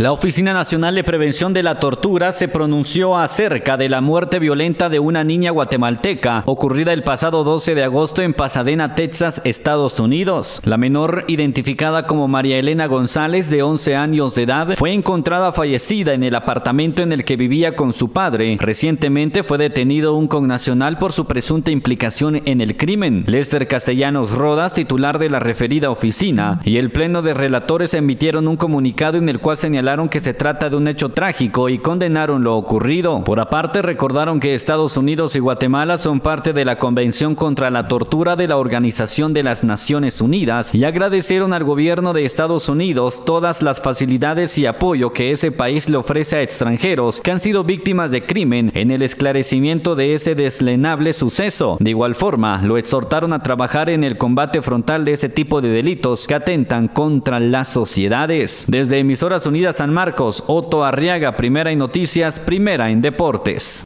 [0.00, 4.88] La Oficina Nacional de Prevención de la Tortura se pronunció acerca de la muerte violenta
[4.88, 10.60] de una niña guatemalteca ocurrida el pasado 12 de agosto en Pasadena, Texas, Estados Unidos.
[10.64, 16.14] La menor, identificada como María Elena González, de 11 años de edad, fue encontrada fallecida
[16.14, 18.56] en el apartamento en el que vivía con su padre.
[18.60, 23.24] Recientemente fue detenido un connacional por su presunta implicación en el crimen.
[23.26, 28.56] Lester Castellanos Rodas, titular de la referida oficina, y el Pleno de Relatores emitieron un
[28.56, 32.56] comunicado en el cual señalaron que se trata de un hecho trágico y condenaron lo
[32.56, 33.24] ocurrido.
[33.24, 37.88] Por aparte, recordaron que Estados Unidos y Guatemala son parte de la Convención contra la
[37.88, 43.24] Tortura de la Organización de las Naciones Unidas y agradecieron al gobierno de Estados Unidos
[43.24, 47.64] todas las facilidades y apoyo que ese país le ofrece a extranjeros que han sido
[47.64, 51.78] víctimas de crimen en el esclarecimiento de ese deslenable suceso.
[51.80, 55.70] De igual forma, lo exhortaron a trabajar en el combate frontal de ese tipo de
[55.70, 58.66] delitos que atentan contra las sociedades.
[58.68, 63.76] Desde Emisoras Unidas San Marcos, Otto Arriaga, Primera en Noticias, Primera en Deportes.